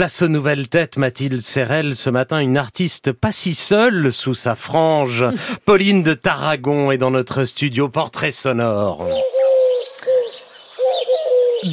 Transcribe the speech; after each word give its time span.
Place 0.00 0.22
aux 0.22 0.28
nouvelles 0.28 0.70
têtes, 0.70 0.96
Mathilde 0.96 1.42
Serrel. 1.42 1.94
Ce 1.94 2.08
matin, 2.08 2.38
une 2.38 2.56
artiste 2.56 3.12
pas 3.12 3.32
si 3.32 3.54
seule 3.54 4.14
sous 4.14 4.32
sa 4.32 4.54
frange. 4.54 5.26
Pauline 5.66 6.02
de 6.02 6.14
Tarragon 6.14 6.90
est 6.90 6.96
dans 6.96 7.10
notre 7.10 7.44
studio 7.44 7.90
portrait 7.90 8.30
sonore. 8.30 9.06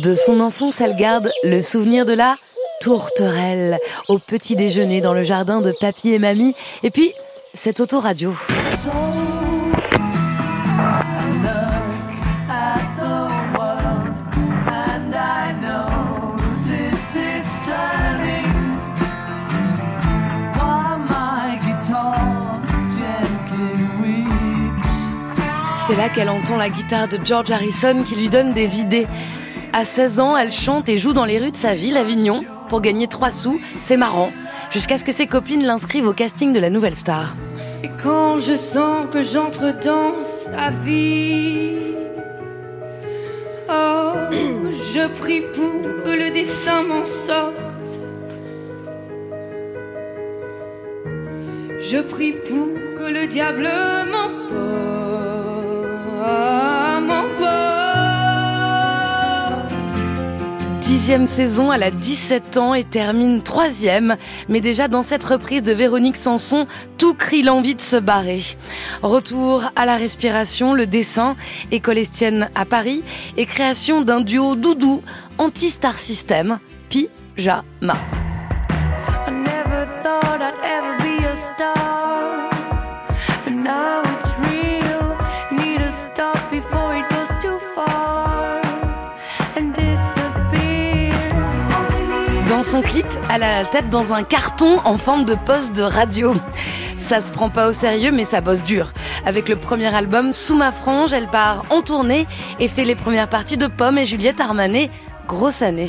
De 0.02 0.14
son 0.14 0.42
enfance, 0.42 0.82
elle 0.82 0.98
garde 0.98 1.32
le 1.44 1.62
souvenir 1.62 2.06
de 2.06 2.12
la 2.12 2.36
tourterelle 2.82 3.80
au 4.10 4.20
petit 4.20 4.58
déjeuner 4.58 5.00
dans 5.00 5.14
le 5.14 5.24
jardin 5.24 5.62
de 5.62 5.72
papy 5.80 6.10
et 6.10 6.20
mamie. 6.20 6.54
Et 6.84 6.92
puis, 6.92 7.14
cette 7.54 7.80
autoradio. 7.80 8.36
C'est 25.88 25.96
là 25.96 26.10
qu'elle 26.10 26.28
entend 26.28 26.58
la 26.58 26.70
guitare 26.70 27.08
de 27.08 27.18
George 27.24 27.50
Harrison 27.50 28.04
qui 28.04 28.18
lui 28.18 28.28
donne 28.28 28.52
des 28.52 28.82
idées. 28.82 29.08
À 29.72 29.86
16 29.86 30.20
ans, 30.20 30.36
elle 30.36 30.52
chante 30.52 30.90
et 30.90 30.98
joue 30.98 31.14
dans 31.14 31.24
les 31.24 31.40
rues 31.40 31.52
de 31.52 31.56
sa 31.56 31.76
ville, 31.76 31.96
Avignon, 31.96 32.44
pour 32.68 32.82
gagner 32.82 33.08
3 33.08 33.32
sous. 33.32 33.62
C'est 33.80 33.96
marrant. 33.96 34.34
Jusqu'à 34.70 34.98
ce 34.98 35.06
que 35.06 35.14
ses 35.14 35.28
copines 35.28 35.64
l'inscrivent 35.64 36.08
au 36.08 36.12
casting 36.12 36.52
de 36.52 36.60
la 36.60 36.70
nouvelle 36.70 36.98
star. 36.98 37.38
Et 37.86 37.90
quand 38.04 38.38
je 38.38 38.58
sens 38.58 39.06
que 39.10 39.22
j'entre 39.22 39.80
dans 39.82 40.22
sa 40.24 40.72
vie, 40.72 41.78
oh, 43.70 44.12
je 44.94 45.08
prie 45.22 45.40
pour 45.56 46.04
que 46.04 46.10
le 46.10 46.34
destin 46.34 46.84
m'en 46.84 47.06
sorte. 47.06 47.54
Je 51.80 52.00
prie 52.00 52.34
pour 52.34 53.00
que 53.00 53.10
le 53.10 53.26
diable 53.28 53.70
m'emporte. 54.12 54.97
Dixième 60.98 61.28
saison, 61.28 61.72
elle 61.72 61.84
a 61.84 61.92
17 61.92 62.58
ans 62.58 62.74
et 62.74 62.84
termine 62.84 63.44
troisième. 63.44 64.18
Mais 64.50 64.62
déjà 64.62 64.88
dans 64.88 65.04
cette 65.04 65.24
reprise 65.24 65.62
de 65.62 65.72
Véronique 65.72 66.18
Sanson, 66.18 66.66
tout 66.98 67.14
crie 67.14 67.44
l'envie 67.44 67.76
de 67.76 67.82
se 67.82 67.98
barrer. 67.98 68.42
Retour 69.04 69.62
à 69.76 69.86
la 69.86 69.96
respiration, 69.96 70.74
le 70.74 70.88
dessin, 70.88 71.36
école 71.70 72.00
estienne 72.00 72.50
à 72.56 72.66
Paris 72.66 73.04
et 73.38 73.46
création 73.46 74.02
d'un 74.02 74.22
duo 74.22 74.56
doudou 74.56 75.04
anti-star 75.38 76.00
system, 76.00 76.58
Pyjama. 76.90 77.94
Son 92.68 92.82
clip, 92.82 93.06
elle 93.34 93.44
a 93.44 93.64
la 93.64 93.66
tête 93.66 93.90
dans 93.90 94.12
un 94.12 94.24
carton 94.24 94.80
en 94.84 94.98
forme 94.98 95.24
de 95.24 95.36
poste 95.36 95.74
de 95.74 95.84
radio. 95.84 96.34
Ça 96.98 97.22
se 97.22 97.32
prend 97.32 97.50
pas 97.50 97.70
au 97.70 97.74
sérieux, 97.74 98.12
mais 98.12 98.26
ça 98.26 98.42
bosse 98.42 98.62
dur. 98.64 98.92
Avec 99.26 99.48
le 99.48 99.56
premier 99.56 99.96
album 99.96 100.34
Sous 100.34 100.56
ma 100.56 100.74
frange, 100.74 101.14
elle 101.14 101.28
part 101.28 101.64
en 101.70 101.82
tournée 101.82 102.28
et 102.60 102.68
fait 102.68 102.84
les 102.84 102.96
premières 102.96 103.30
parties 103.30 103.56
de 103.56 103.68
Pomme 103.68 103.98
et 103.98 104.06
Juliette 104.06 104.42
Armanet. 104.42 104.90
Grosse 105.30 105.62
année. 105.62 105.88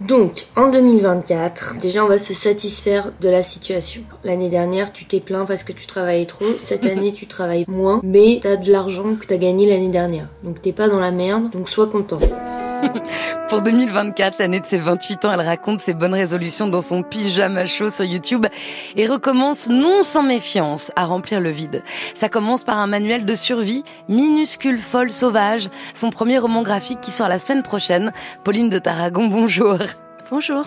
Donc, 0.00 0.46
en 0.56 0.70
2024, 0.70 1.76
déjà 1.78 2.06
on 2.06 2.08
va 2.08 2.18
se 2.18 2.32
satisfaire 2.32 3.12
de 3.20 3.28
la 3.28 3.42
situation. 3.42 4.00
L'année 4.22 4.48
dernière, 4.48 4.94
tu 4.94 5.04
t'es 5.04 5.20
plaint 5.20 5.46
parce 5.46 5.62
que 5.62 5.72
tu 5.72 5.86
travaillais 5.86 6.26
trop. 6.26 6.46
Cette 6.64 6.86
année, 6.86 7.12
tu 7.12 7.26
travailles 7.26 7.66
moins, 7.68 8.00
mais 8.02 8.40
t'as 8.42 8.56
de 8.56 8.72
l'argent 8.72 9.14
que 9.14 9.26
t'as 9.26 9.36
gagné 9.36 9.68
l'année 9.68 9.90
dernière. 9.90 10.28
Donc 10.42 10.62
t'es 10.62 10.72
pas 10.72 10.88
dans 10.88 11.00
la 11.00 11.10
merde, 11.10 11.50
donc 11.50 11.68
sois 11.68 11.86
content. 11.86 12.20
Pour 13.48 13.62
2024, 13.62 14.38
l'année 14.38 14.60
de 14.60 14.66
ses 14.66 14.78
28 14.78 15.24
ans, 15.24 15.32
elle 15.32 15.40
raconte 15.40 15.80
ses 15.80 15.94
bonnes 15.94 16.14
résolutions 16.14 16.68
dans 16.68 16.82
son 16.82 17.02
pyjama 17.02 17.66
chaud 17.66 17.90
sur 17.90 18.04
YouTube 18.04 18.46
et 18.96 19.06
recommence 19.06 19.68
non 19.68 20.02
sans 20.02 20.22
méfiance 20.22 20.90
à 20.96 21.04
remplir 21.04 21.40
le 21.40 21.50
vide. 21.50 21.82
Ça 22.14 22.28
commence 22.28 22.64
par 22.64 22.78
un 22.78 22.86
manuel 22.86 23.24
de 23.24 23.34
survie, 23.34 23.84
minuscule, 24.08 24.78
folle, 24.78 25.10
sauvage, 25.10 25.68
son 25.94 26.10
premier 26.10 26.38
roman 26.38 26.62
graphique 26.62 27.00
qui 27.00 27.10
sort 27.10 27.28
la 27.28 27.38
semaine 27.38 27.62
prochaine. 27.62 28.12
Pauline 28.44 28.68
de 28.68 28.78
Tarragon, 28.78 29.26
bonjour. 29.26 29.78
Bonjour. 30.30 30.64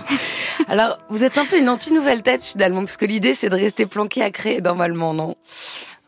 Alors, 0.68 1.00
vous 1.10 1.24
êtes 1.24 1.38
un 1.38 1.46
peu 1.46 1.58
une 1.58 1.70
anti-nouvelle 1.70 2.22
tête 2.22 2.44
finalement, 2.44 2.84
puisque 2.84 3.04
l'idée 3.04 3.34
c'est 3.34 3.50
de 3.50 3.56
rester 3.56 3.86
planqué 3.86 4.22
à 4.22 4.30
créer 4.30 4.62
normalement, 4.62 5.14
non? 5.14 5.36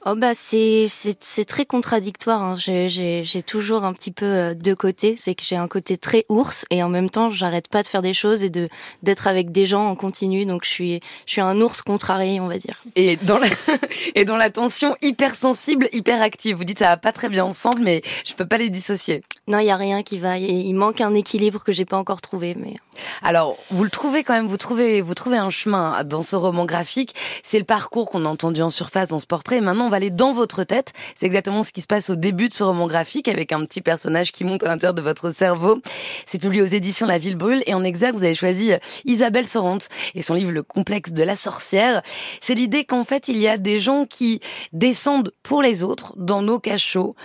Oh 0.06 0.16
bah 0.16 0.34
c'est 0.34 0.86
c'est 0.88 1.44
très 1.44 1.66
contradictoire. 1.66 2.42
Hein. 2.42 2.56
J'ai 2.58 3.44
toujours 3.46 3.84
un 3.84 3.92
petit 3.92 4.12
peu 4.12 4.26
euh, 4.26 4.54
deux 4.54 4.76
côtés. 4.76 5.16
C'est 5.18 5.36
que 5.36 5.44
j'ai 5.44 5.58
un 5.58 5.68
côté 5.68 5.98
très 5.98 6.26
ours 6.30 6.66
et 6.70 6.82
en 6.84 6.90
même 6.90 7.10
temps 7.10 7.30
j'arrête 7.30 7.68
pas 7.68 7.84
de 7.84 7.88
faire 7.88 8.02
des 8.02 8.14
choses 8.14 8.42
et 8.42 8.50
de 8.50 8.70
d'être 9.04 9.28
avec 9.28 9.52
des 9.52 9.66
gens 9.66 9.88
en 9.88 9.96
continu. 9.96 10.46
Donc 10.46 10.64
je 10.64 10.70
suis 10.70 11.00
je 11.26 11.34
suis 11.34 11.42
un 11.42 11.60
ours 11.60 11.82
contrarié 11.82 12.40
on 12.40 12.48
va 12.48 12.58
dire. 12.58 12.82
Et 12.96 13.18
dans 13.18 13.40
la 13.40 13.48
et 14.16 14.24
dans 14.24 14.38
la 14.38 14.50
tension 14.50 14.96
hyper 15.02 15.36
sensible, 15.36 15.90
hyper 15.92 16.22
active. 16.22 16.56
Vous 16.56 16.64
dites 16.64 16.80
ça 16.80 16.88
va 16.88 16.98
pas 16.98 17.12
très 17.12 17.28
bien 17.28 17.44
ensemble, 17.44 17.82
mais 17.82 18.02
je 18.26 18.34
peux 18.36 18.48
pas 18.48 18.58
les 18.58 18.70
dissocier. 18.70 19.24
Non, 19.50 19.58
il 19.58 19.66
y 19.66 19.72
a 19.72 19.78
rien 19.78 20.04
qui 20.04 20.20
va. 20.20 20.38
Il 20.38 20.76
manque 20.76 21.02
un 21.02 21.16
équilibre 21.16 21.64
que 21.64 21.72
j'ai 21.72 21.84
pas 21.84 21.98
encore 21.98 22.22
trouvé. 22.22 22.56
Mais 22.56 22.76
alors 23.24 23.58
vous 23.72 23.84
le 23.84 23.90
trouvez 23.90 24.24
quand 24.24 24.34
même. 24.34 24.46
Vous 24.46 24.58
trouvez 24.58 25.02
vous 25.02 25.16
trouvez 25.16 25.38
un 25.38 25.50
chemin 25.50 26.04
dans 26.04 26.22
ce 26.22 26.36
roman 26.36 26.68
graphique. 26.68 27.16
C'est 27.42 27.58
le 27.58 27.66
parcours 27.66 28.12
qu'on 28.12 28.26
a 28.26 28.30
entendu 28.30 28.62
en 28.62 28.70
surface 28.70 29.10
dans 29.10 29.18
ce 29.18 29.26
portrait. 29.26 29.60
maintenant 29.60 29.88
on 29.88 29.90
va 29.90 29.96
aller 29.96 30.12
dans 30.12 30.34
votre 30.34 30.64
tête. 30.64 30.94
C'est 31.16 31.26
exactement 31.26 31.64
ce 31.64 31.72
qui 31.72 31.82
se 31.82 31.88
passe 31.88 32.12
au 32.12 32.16
début 32.16 32.48
de 32.48 32.54
ce 32.54 32.62
roman 32.62 32.86
graphique 32.86 33.28
avec 33.28 33.52
un 33.52 33.66
petit 33.66 33.82
personnage 33.82 34.32
qui 34.32 34.44
monte 34.44 34.62
à 34.62 34.68
l'intérieur 34.68 34.94
de 34.94 35.02
votre 35.02 35.32
cerveau. 35.32 35.82
C'est 36.28 36.40
publié 36.40 36.62
aux 36.62 36.68
éditions 36.68 37.08
La 37.08 37.18
Ville 37.18 37.36
Brûle 37.36 37.64
et 37.66 37.74
en 37.74 37.84
exact, 37.84 38.16
vous 38.16 38.24
avez 38.24 38.36
choisi 38.36 38.74
euh, 38.74 38.78
Isabelle 39.06 39.48
Sorante 39.48 39.90
et 40.14 40.22
son 40.22 40.36
livre 40.36 40.52
Le 40.52 40.62
complexe 40.62 41.12
de 41.12 41.24
la 41.24 41.36
sorcière. 41.36 42.04
C'est 42.40 42.54
l'idée 42.54 42.86
qu'en 42.86 43.04
fait, 43.04 43.28
il 43.28 43.40
y 43.40 43.48
a 43.48 43.58
des 43.58 43.80
gens 43.80 44.06
qui 44.06 44.42
descendent 44.74 45.34
pour 45.42 45.64
les 45.64 45.84
autres 45.84 46.14
dans 46.18 46.44
nos 46.44 46.60
cachots 46.60 47.16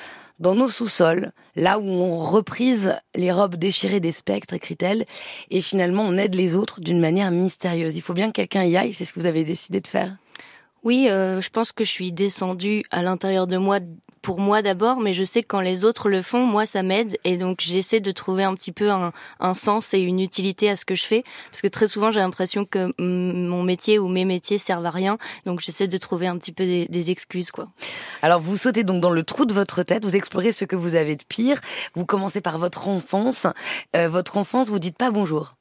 dans 0.44 0.54
nos 0.54 0.68
sous-sols, 0.68 1.32
là 1.56 1.78
où 1.78 1.86
on 1.88 2.18
reprise 2.18 2.96
les 3.14 3.32
robes 3.32 3.56
déchirées 3.56 4.00
des 4.00 4.12
spectres, 4.12 4.52
écrit-elle, 4.52 5.06
et 5.50 5.62
finalement 5.62 6.02
on 6.02 6.18
aide 6.18 6.34
les 6.34 6.54
autres 6.54 6.82
d'une 6.82 7.00
manière 7.00 7.30
mystérieuse. 7.30 7.96
Il 7.96 8.02
faut 8.02 8.12
bien 8.12 8.26
que 8.26 8.32
quelqu'un 8.32 8.64
y 8.64 8.76
aille, 8.76 8.92
c'est 8.92 9.06
ce 9.06 9.14
que 9.14 9.20
vous 9.20 9.26
avez 9.26 9.44
décidé 9.44 9.80
de 9.80 9.88
faire 9.88 10.14
oui, 10.84 11.08
euh, 11.08 11.40
je 11.40 11.48
pense 11.48 11.72
que 11.72 11.82
je 11.82 11.90
suis 11.90 12.12
descendue 12.12 12.84
à 12.90 13.02
l'intérieur 13.02 13.46
de 13.46 13.56
moi 13.56 13.80
pour 14.20 14.38
moi 14.38 14.62
d'abord, 14.62 15.00
mais 15.00 15.12
je 15.12 15.22
sais 15.22 15.42
que 15.42 15.48
quand 15.48 15.60
les 15.60 15.84
autres 15.84 16.08
le 16.08 16.22
font, 16.22 16.44
moi 16.44 16.66
ça 16.66 16.82
m'aide. 16.82 17.18
Et 17.24 17.36
donc 17.36 17.60
j'essaie 17.60 18.00
de 18.00 18.10
trouver 18.10 18.44
un 18.44 18.54
petit 18.54 18.72
peu 18.72 18.90
un, 18.90 19.12
un, 19.40 19.54
sens 19.54 19.92
et 19.92 20.00
une 20.00 20.20
utilité 20.20 20.70
à 20.70 20.76
ce 20.76 20.84
que 20.84 20.94
je 20.94 21.04
fais. 21.04 21.24
Parce 21.50 21.62
que 21.62 21.68
très 21.68 21.86
souvent 21.86 22.10
j'ai 22.10 22.20
l'impression 22.20 22.64
que 22.64 22.92
mon 22.98 23.62
métier 23.62 23.98
ou 23.98 24.08
mes 24.08 24.24
métiers 24.24 24.58
servent 24.58 24.86
à 24.86 24.90
rien, 24.90 25.18
donc 25.46 25.60
j'essaie 25.60 25.88
de 25.88 25.96
trouver 25.98 26.26
un 26.26 26.38
petit 26.38 26.52
peu 26.52 26.64
des, 26.64 26.86
des, 26.86 27.10
excuses 27.10 27.50
quoi. 27.50 27.68
Alors 28.22 28.40
vous 28.40 28.56
sautez 28.56 28.84
donc 28.84 29.02
dans 29.02 29.10
le 29.10 29.24
trou 29.24 29.44
de 29.44 29.52
votre 29.52 29.82
tête, 29.82 30.04
vous 30.04 30.16
explorez 30.16 30.52
ce 30.52 30.64
que 30.64 30.76
vous 30.76 30.94
avez 30.94 31.16
de 31.16 31.24
pire, 31.24 31.60
vous 31.94 32.06
commencez 32.06 32.40
par 32.40 32.58
votre 32.58 32.88
enfance, 32.88 33.46
euh, 33.96 34.08
votre 34.08 34.38
enfance, 34.38 34.68
vous 34.68 34.78
dites 34.78 34.96
pas 34.96 35.10
bonjour. 35.10 35.54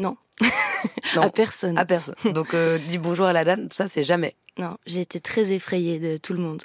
Non. 0.00 0.16
à 1.16 1.30
personne. 1.30 1.76
À 1.76 1.84
personne. 1.84 2.14
Donc, 2.32 2.54
euh, 2.54 2.78
dis 2.88 2.98
bonjour 2.98 3.26
à 3.26 3.32
la 3.32 3.44
dame, 3.44 3.68
ça, 3.70 3.86
c'est 3.86 4.02
jamais. 4.02 4.34
Non, 4.58 4.78
j'ai 4.86 5.00
été 5.00 5.20
très 5.20 5.52
effrayée 5.52 5.98
de 5.98 6.16
tout 6.16 6.32
le 6.32 6.40
monde. 6.40 6.62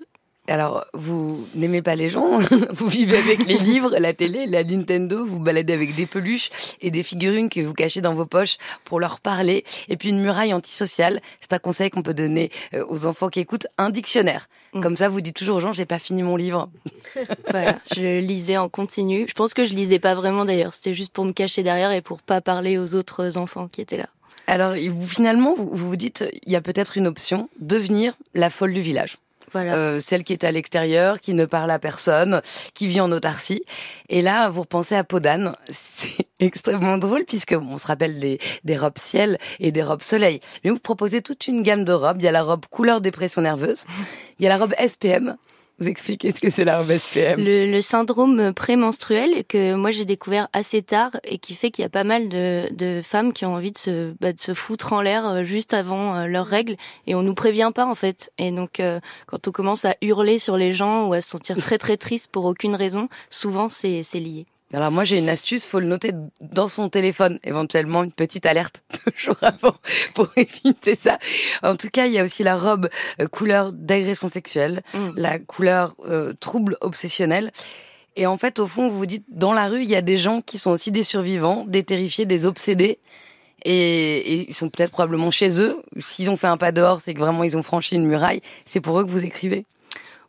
Alors, 0.48 0.86
vous 0.94 1.48
n'aimez 1.56 1.82
pas 1.82 1.96
les 1.96 2.10
gens, 2.10 2.38
vous 2.72 2.88
vivez 2.88 3.18
avec 3.18 3.48
les 3.48 3.58
livres, 3.60 3.96
la 3.98 4.14
télé, 4.14 4.46
la 4.46 4.64
Nintendo, 4.64 5.26
vous 5.26 5.40
baladez 5.40 5.74
avec 5.74 5.96
des 5.96 6.06
peluches 6.06 6.52
et 6.82 6.92
des 6.92 7.02
figurines 7.02 7.50
que 7.50 7.62
vous 7.62 7.74
cachez 7.74 8.02
dans 8.02 8.14
vos 8.14 8.28
poches 8.28 8.58
pour 8.84 9.00
leur 9.00 9.20
parler, 9.20 9.64
et 9.90 9.98
puis 9.98 10.10
une 10.10 10.22
muraille 10.22 10.54
antisociale. 10.54 11.22
C'est 11.40 11.54
un 11.54 11.60
conseil 11.60 11.90
qu'on 11.90 12.04
peut 12.04 12.14
donner 12.14 12.52
euh, 12.76 12.86
aux 12.90 13.08
enfants 13.08 13.30
qui 13.30 13.40
écoutent, 13.40 13.68
un 13.80 13.90
dictionnaire. 13.90 14.48
Mm. 14.74 14.82
Comme 14.82 14.96
ça, 14.96 15.10
vous 15.10 15.22
dites 15.22 15.36
toujours 15.36 15.58
aux 15.58 15.62
gens, 15.62 15.74
j'ai 15.74 15.86
pas 15.86 16.00
fini 16.00 16.22
mon 16.22 16.36
livre. 16.36 16.70
voilà, 17.50 17.80
je 17.96 18.20
lisais 18.20 18.58
en 18.58 18.70
continu. 18.70 19.26
Je 19.28 19.34
pense 19.34 19.56
que 19.56 19.64
je 19.64 19.74
lisais 19.74 20.00
pas 20.00 20.14
vraiment 20.14 20.46
d'ailleurs, 20.46 20.76
c'était 20.76 20.94
juste 20.94 21.12
pour 21.12 21.26
me 21.26 21.32
cacher 21.32 21.64
derrière 21.64 21.92
et 21.92 22.02
pour 22.02 22.22
pas 22.22 22.42
parler 22.42 22.78
aux 22.78 22.94
autres 22.94 23.38
enfants 23.38 23.68
qui 23.68 23.82
étaient 23.82 23.98
là. 23.98 24.10
Alors, 24.48 24.76
vous, 24.76 25.08
finalement, 25.08 25.56
vous 25.56 25.70
vous 25.74 25.96
dites, 25.96 26.24
il 26.46 26.54
y 26.54 26.56
a 26.56 26.62
peut-être 26.62 26.98
une 26.98 27.08
option, 27.08 27.50
devenir 27.60 28.14
la 28.36 28.52
folle 28.52 28.74
du 28.74 28.82
village. 28.82 29.18
Euh, 29.56 30.00
celle 30.02 30.24
qui 30.24 30.34
est 30.34 30.44
à 30.44 30.52
l'extérieur, 30.52 31.20
qui 31.22 31.34
ne 31.34 31.46
parle 31.46 31.72
à 31.72 31.80
personne, 31.80 32.42
qui 32.74 32.88
vit 32.88 33.02
en 33.02 33.12
autarcie. 33.12 33.64
Et 34.10 34.22
là, 34.22 34.50
vous 34.50 34.62
repensez 34.62 34.96
à 34.96 35.04
Podane. 35.04 35.56
C'est 35.70 36.28
extrêmement 36.40 36.98
drôle 36.98 37.26
puisque 37.26 37.56
on 37.60 37.78
se 37.78 37.88
rappelle 37.88 38.20
des, 38.20 38.40
des 38.64 38.78
robes 38.78 38.98
ciel 38.98 39.38
et 39.60 39.72
des 39.72 39.84
robes 39.84 40.02
soleil. 40.02 40.42
Mais 40.64 40.72
vous 40.72 40.80
proposez 40.80 41.22
toute 41.22 41.48
une 41.48 41.62
gamme 41.62 41.86
de 41.86 41.94
robes. 41.94 42.18
Il 42.20 42.26
y 42.26 42.28
a 42.28 42.32
la 42.32 42.44
robe 42.44 42.66
couleur 42.70 43.02
dépression 43.02 43.42
nerveuse. 43.42 43.86
Il 44.40 44.44
y 44.44 44.46
a 44.48 44.50
la 44.50 44.58
robe 44.58 44.74
SPM 44.78 45.38
vous 45.80 45.90
expliquer 45.90 46.32
ce 46.32 46.40
que 46.40 46.50
c'est 46.50 46.64
la 46.64 46.84
SPM 46.84 47.44
le, 47.44 47.72
le 47.72 47.82
syndrome 47.82 48.54
prémenstruel 48.54 49.44
que 49.48 49.74
moi 49.76 49.92
j'ai 49.92 50.06
découvert 50.06 50.48
assez 50.54 50.82
tard 50.82 51.12
et 51.24 51.38
qui 51.38 51.56
fait 51.56 51.72
qu'il 51.72 51.84
y 51.84 51.86
a 51.86 51.90
pas 51.90 52.04
mal 52.04 52.30
de, 52.30 52.68
de 52.74 53.02
femmes 53.02 53.34
qui 53.34 53.46
ont 53.46 53.56
envie 53.56 53.72
de 53.72 53.78
se, 53.78 54.14
bah, 54.22 54.34
de 54.34 54.40
se 54.40 54.54
foutre 54.54 54.94
en 54.94 55.02
l'air 55.02 55.26
euh, 55.26 55.44
juste 55.44 55.74
avant 55.74 56.16
euh, 56.16 56.28
leurs 56.28 56.48
règles 56.48 56.76
et 57.08 57.16
on 57.16 57.24
nous 57.24 57.36
prévient 57.36 57.72
pas 57.74 57.86
en 57.86 57.96
fait. 57.96 58.32
Et 58.38 58.52
donc 58.52 58.80
euh, 58.80 59.00
quand 59.28 59.48
on 59.48 59.52
commence 59.52 59.86
à 59.86 59.96
hurler 60.02 60.40
sur 60.40 60.58
les 60.58 60.74
gens 60.74 61.08
ou 61.08 61.14
à 61.14 61.22
se 61.22 61.30
sentir 61.30 61.58
très 61.58 61.78
très 61.78 61.98
triste 61.98 62.30
pour 62.32 62.46
aucune 62.46 62.76
raison, 62.76 63.10
souvent 63.30 63.70
c'est 63.70 64.04
lié. 64.14 64.46
Alors 64.76 64.92
moi 64.92 65.06
j'ai 65.06 65.18
une 65.20 65.30
astuce, 65.30 65.68
faut 65.68 65.80
le 65.80 65.86
noter 65.86 66.12
dans 66.42 66.68
son 66.68 66.90
téléphone, 66.90 67.40
éventuellement 67.46 68.04
une 68.04 68.12
petite 68.12 68.46
alerte 68.46 68.84
deux 69.06 69.14
jours 69.16 69.38
avant 69.42 69.76
pour 70.14 70.28
éviter 70.36 70.96
ça. 70.96 71.18
En 71.64 71.78
tout 71.78 71.88
cas, 71.90 72.08
il 72.08 72.12
y 72.12 72.20
a 72.20 72.26
aussi 72.26 72.44
la 72.44 72.58
robe 72.58 72.90
euh, 73.22 73.28
couleur 73.28 73.72
d'agression 73.72 74.28
sexuelle, 74.28 74.84
mm. 74.94 75.12
la 75.16 75.40
couleur 75.40 75.96
euh, 76.06 76.34
trouble 76.42 76.76
obsessionnel. 76.82 77.54
Et 78.18 78.28
en 78.28 78.36
fait, 78.36 78.60
au 78.60 78.68
fond, 78.68 78.90
vous 78.90 78.98
vous 78.98 79.06
dites, 79.06 79.26
dans 79.30 79.54
la 79.54 79.68
rue, 79.70 79.82
il 79.82 79.90
y 79.90 79.96
a 79.96 80.02
des 80.02 80.18
gens 80.18 80.42
qui 80.42 80.58
sont 80.58 80.72
aussi 80.72 80.92
des 80.92 81.04
survivants, 81.04 81.64
des 81.66 81.84
terrifiés, 81.84 82.26
des 82.26 82.46
obsédés. 82.46 83.00
Et, 83.64 84.18
et 84.18 84.50
ils 84.50 84.54
sont 84.54 84.70
peut-être 84.70 84.92
probablement 84.92 85.32
chez 85.32 85.62
eux. 85.62 85.82
S'ils 86.00 86.30
ont 86.30 86.38
fait 86.38 86.48
un 86.48 86.58
pas 86.58 86.74
dehors, 86.74 87.00
c'est 87.02 87.14
que 87.14 87.20
vraiment 87.20 87.46
ils 87.46 87.58
ont 87.58 87.64
franchi 87.64 87.96
une 87.96 88.08
muraille. 88.08 88.42
C'est 88.66 88.82
pour 88.82 89.00
eux 89.00 89.06
que 89.06 89.10
vous 89.10 89.24
écrivez. 89.24 89.66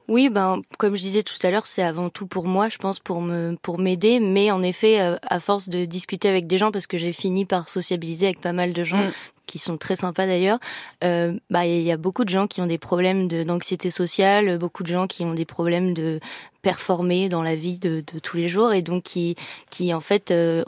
Oui, 0.08 0.29
ben 0.31 0.62
comme 0.79 0.94
je 0.94 1.03
disais 1.03 1.23
tout 1.23 1.35
à 1.43 1.50
l'heure, 1.50 1.67
c'est 1.67 1.82
avant 1.82 2.11
tout 2.11 2.26
pour 2.26 2.47
moi, 2.47 2.69
je 2.69 2.79
pense 2.79 3.00
pour 3.00 3.20
me 3.20 3.56
pour 3.61 3.79
m'aider, 3.79 4.20
mais 4.20 4.50
en 4.50 4.62
effet, 4.62 5.00
euh, 5.00 5.17
à 5.23 5.41
force 5.41 5.69
de 5.69 5.85
discuter 5.85 6.29
avec 6.29 6.47
des 6.47 6.58
gens, 6.58 6.70
parce 6.70 6.87
que 6.87 6.97
j'ai 6.97 7.12
fini 7.12 7.44
par 7.44 7.69
sociabiliser 7.69 8.26
avec 8.26 8.41
pas 8.41 8.53
mal 8.53 8.73
de 8.73 8.85
gens 8.85 9.08
mm. 9.08 9.12
qui 9.47 9.58
sont 9.58 9.76
très 9.76 9.97
sympas 9.97 10.26
d'ailleurs, 10.26 10.58
euh, 11.03 11.32
bah 11.50 11.67
il 11.67 11.82
y 11.82 11.91
a 11.91 11.97
beaucoup 11.97 12.25
de 12.25 12.29
gens 12.29 12.47
qui 12.47 12.61
ont 12.61 12.67
des 12.67 12.79
problèmes 12.79 13.26
d'anxiété 13.26 13.91
sociale, 13.91 14.58
beaucoup 14.58 14.85
de 14.85 14.88
gens 14.88 15.08
qui 15.08 15.25
ont 15.25 15.35
des 15.35 15.44
problèmes 15.44 15.93
de 15.93 16.20
performer 16.62 17.29
dans 17.29 17.43
la 17.43 17.56
vie 17.56 17.79
de, 17.79 18.05
de 18.12 18.19
tous 18.20 18.37
les 18.37 18.49
jours 18.49 18.73
et 18.73 18.82
donc 18.82 19.03
qui 19.03 19.35
qui 19.70 19.93
en 19.93 20.00
fait 20.00 20.31
euh, 20.31 20.62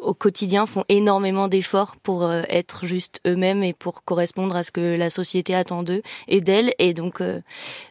au 0.00 0.14
quotidien 0.14 0.66
font 0.66 0.84
énormément 0.88 1.48
d'efforts 1.48 1.96
pour 2.02 2.24
euh, 2.24 2.42
être 2.48 2.86
juste 2.86 3.20
eux-mêmes 3.26 3.62
et 3.62 3.72
pour 3.72 4.04
correspondre 4.04 4.56
à 4.56 4.62
ce 4.62 4.70
que 4.70 4.96
la 4.96 5.10
société 5.10 5.54
attend 5.54 5.82
d'eux 5.82 6.02
et 6.28 6.40
d'elles. 6.40 6.72
Et 6.78 6.94
donc, 6.94 7.20
euh, 7.20 7.40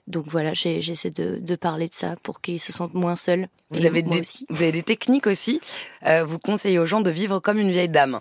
donc 0.08 0.26
voilà, 0.28 0.54
j'essaie 0.54 1.12
de, 1.12 1.40
de, 1.40 1.56
parler 1.56 1.88
de 1.88 1.94
ça 1.94 2.16
pour 2.24 2.42
qu'ils 2.42 2.60
se 2.60 2.72
sentent 2.72 2.94
moins 2.94 3.16
seuls. 3.16 3.48
Vous 3.70 3.86
avez 3.86 4.02
des, 4.02 4.22
vous 4.50 4.62
avez 4.64 4.72
des 4.72 4.84
techniques 4.84 5.28
aussi. 5.28 5.62
Euh, 6.06 6.26
vous 6.26 6.40
conseillez 6.40 6.80
aux 6.80 6.86
gens 6.86 7.02
de 7.02 7.12
vivre 7.12 7.40
comme 7.40 7.60
une 7.60 7.72
vieille 7.72 7.90
dame. 7.90 8.20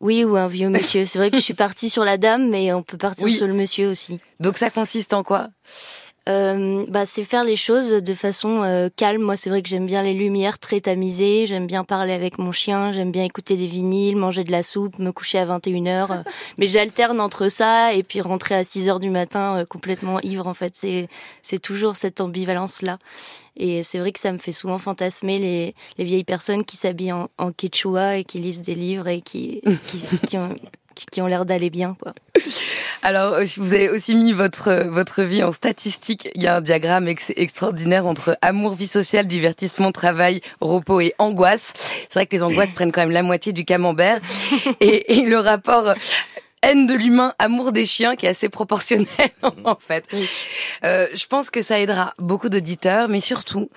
Oui, 0.00 0.22
ou 0.24 0.36
un 0.36 0.46
vieux 0.46 0.68
monsieur. 0.68 1.06
C'est 1.06 1.18
vrai 1.18 1.30
que 1.30 1.38
je 1.38 1.42
suis 1.42 1.54
partie 1.54 1.90
sur 1.90 2.04
la 2.04 2.18
dame, 2.18 2.48
mais 2.50 2.72
on 2.72 2.82
peut 2.82 2.98
partir 2.98 3.28
sur 3.32 3.48
le 3.48 3.54
monsieur 3.54 3.88
aussi. 3.88 4.20
Donc 4.38 4.56
ça 4.56 4.70
consiste 4.70 5.12
en 5.12 5.24
quoi? 5.24 5.48
Euh, 6.28 6.84
bah, 6.88 7.06
c'est 7.06 7.24
faire 7.24 7.42
les 7.42 7.56
choses 7.56 7.90
de 7.90 8.14
façon 8.14 8.62
euh, 8.62 8.88
calme. 8.94 9.22
Moi, 9.22 9.36
c'est 9.36 9.48
vrai 9.48 9.62
que 9.62 9.68
j'aime 9.68 9.86
bien 9.86 10.02
les 10.02 10.12
lumières 10.12 10.58
très 10.58 10.80
tamisées. 10.80 11.46
J'aime 11.46 11.66
bien 11.66 11.84
parler 11.84 12.12
avec 12.12 12.38
mon 12.38 12.52
chien. 12.52 12.92
J'aime 12.92 13.10
bien 13.10 13.24
écouter 13.24 13.56
des 13.56 13.66
vinyles, 13.66 14.16
manger 14.16 14.44
de 14.44 14.52
la 14.52 14.62
soupe, 14.62 14.98
me 14.98 15.10
coucher 15.10 15.38
à 15.38 15.46
21h. 15.46 16.10
Euh. 16.10 16.22
mais 16.58 16.68
j'alterne 16.68 17.20
entre 17.20 17.48
ça 17.48 17.94
et 17.94 18.02
puis 18.02 18.20
rentrer 18.20 18.54
à 18.54 18.64
6 18.64 18.88
heures 18.88 19.00
du 19.00 19.10
matin 19.10 19.64
complètement 19.68 20.20
ivre. 20.20 20.46
En 20.46 20.54
fait, 20.54 20.76
c'est 20.76 21.08
c'est 21.42 21.60
toujours 21.60 21.96
cette 21.96 22.20
ambivalence 22.20 22.82
là. 22.82 22.98
Et 23.56 23.82
c'est 23.82 23.98
vrai 23.98 24.12
que 24.12 24.20
ça 24.20 24.32
me 24.32 24.38
fait 24.38 24.52
souvent 24.52 24.78
fantasmer 24.78 25.38
les, 25.38 25.74
les 25.96 26.04
vieilles 26.04 26.24
personnes 26.24 26.64
qui 26.64 26.76
s'habillent 26.76 27.12
en, 27.12 27.28
en 27.38 27.50
quechua 27.50 28.18
et 28.18 28.24
qui 28.24 28.38
lisent 28.38 28.62
des 28.62 28.76
livres 28.76 29.08
et 29.08 29.20
qui, 29.20 29.60
qui, 29.88 29.98
qui 30.26 30.38
ont 30.38 30.54
qui 31.10 31.20
ont 31.22 31.26
l'air 31.26 31.44
d'aller 31.44 31.70
bien. 31.70 31.96
Quoi. 32.00 32.14
Alors, 33.02 33.38
vous 33.56 33.74
avez 33.74 33.88
aussi 33.88 34.14
mis 34.14 34.32
votre, 34.32 34.88
votre 34.88 35.22
vie 35.22 35.42
en 35.42 35.52
statistique. 35.52 36.28
Il 36.34 36.42
y 36.42 36.46
a 36.46 36.56
un 36.56 36.60
diagramme 36.60 37.08
extraordinaire 37.08 38.06
entre 38.06 38.36
amour, 38.42 38.74
vie 38.74 38.86
sociale, 38.88 39.26
divertissement, 39.26 39.92
travail, 39.92 40.40
repos 40.60 41.00
et 41.00 41.14
angoisse. 41.18 41.72
C'est 42.08 42.14
vrai 42.14 42.26
que 42.26 42.36
les 42.36 42.42
angoisses 42.42 42.72
prennent 42.74 42.92
quand 42.92 43.02
même 43.02 43.10
la 43.10 43.22
moitié 43.22 43.52
du 43.52 43.64
camembert. 43.64 44.20
et, 44.80 45.18
et 45.18 45.22
le 45.22 45.38
rapport 45.38 45.94
haine 46.62 46.86
de 46.86 46.94
l'humain, 46.94 47.34
amour 47.38 47.72
des 47.72 47.84
chiens, 47.84 48.16
qui 48.16 48.26
est 48.26 48.30
assez 48.30 48.48
proportionnel 48.48 49.06
en 49.64 49.76
fait. 49.76 50.08
Euh, 50.84 51.06
je 51.14 51.26
pense 51.26 51.50
que 51.50 51.62
ça 51.62 51.80
aidera 51.80 52.14
beaucoup 52.18 52.48
d'auditeurs, 52.48 53.08
mais 53.08 53.20
surtout, 53.20 53.70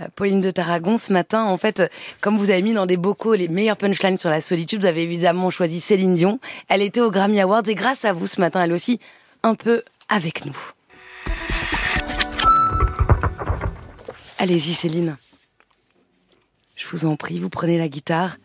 euh, 0.00 0.06
Pauline 0.14 0.40
de 0.40 0.50
Tarragon, 0.50 0.98
ce 0.98 1.12
matin, 1.12 1.44
en 1.44 1.56
fait, 1.56 1.82
comme 2.20 2.36
vous 2.36 2.50
avez 2.50 2.62
mis 2.62 2.72
dans 2.72 2.86
des 2.86 2.96
bocaux 2.96 3.34
les 3.34 3.48
meilleurs 3.48 3.76
punchlines 3.76 4.18
sur 4.18 4.30
la 4.30 4.40
solitude, 4.40 4.80
vous 4.80 4.86
avez 4.86 5.02
évidemment 5.02 5.50
choisi 5.50 5.80
Céline 5.80 6.14
Dion. 6.14 6.40
Elle 6.68 6.82
était 6.82 7.00
au 7.00 7.10
Grammy 7.10 7.40
Awards 7.40 7.68
et 7.68 7.74
grâce 7.74 8.04
à 8.04 8.12
vous 8.12 8.26
ce 8.26 8.40
matin, 8.40 8.62
elle 8.62 8.72
aussi, 8.72 9.00
un 9.42 9.54
peu 9.54 9.82
avec 10.08 10.44
nous. 10.44 10.56
Allez-y 14.38 14.74
Céline. 14.74 15.16
Je 16.76 16.86
vous 16.88 17.06
en 17.06 17.16
prie, 17.16 17.38
vous 17.38 17.48
prenez 17.48 17.78
la 17.78 17.88
guitare 17.88 18.36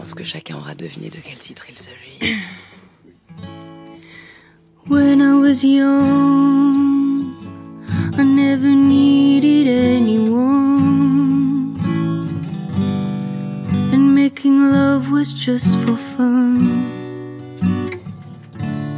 pense 0.00 0.14
que 0.14 0.24
chacun 0.24 0.56
aura 0.56 0.74
deviné 0.74 1.10
de 1.10 1.18
quel 1.18 1.36
titre 1.36 1.66
il 1.68 1.76
s'agit. 1.76 2.18
When 4.88 5.20
I 5.20 5.34
was 5.34 5.62
young, 5.62 7.34
I 8.16 8.24
never 8.24 8.74
needed 8.74 9.68
anyone. 9.68 11.76
And 13.92 14.14
making 14.14 14.72
love 14.72 15.10
was 15.10 15.34
just 15.34 15.68
for 15.82 15.98
fun. 15.98 16.86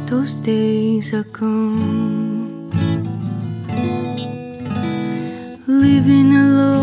Those 0.05 0.35
days 0.35 1.13
are 1.13 1.27
gone. 1.33 2.71
Living 5.67 6.33
alone 6.35 6.82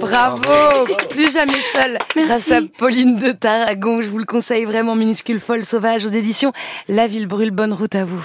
Bravo, 0.00 0.42
Plus 1.10 1.32
jamais 1.32 1.52
seule. 1.74 1.98
Grâce 2.16 2.50
à 2.52 2.60
Pauline 2.78 3.16
de 3.16 3.32
Tarragon. 3.32 4.00
Je 4.02 4.08
vous 4.08 4.18
le 4.18 4.24
conseille 4.24 4.64
vraiment 4.64 4.94
minuscule, 4.94 5.40
folle, 5.40 5.64
sauvage 5.64 6.04
aux 6.06 6.10
éditions 6.10 6.52
La 6.88 7.06
Ville 7.06 7.26
Brûle. 7.26 7.50
Bonne 7.50 7.72
route 7.72 7.94
à 7.94 8.04
vous. 8.04 8.24